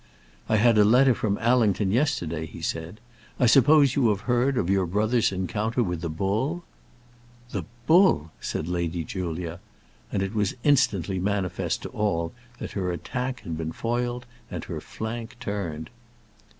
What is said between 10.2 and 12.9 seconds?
it was instantly manifest to all that